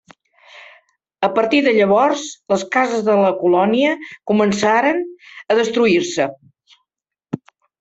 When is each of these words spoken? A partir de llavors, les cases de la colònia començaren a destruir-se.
A 1.27 1.27
partir 1.35 1.59
de 1.67 1.73
llavors, 1.79 2.23
les 2.53 2.63
cases 2.77 3.05
de 3.11 3.19
la 3.25 3.29
colònia 3.43 3.93
començaren 4.33 5.05
a 5.57 5.61
destruir-se. 5.63 6.31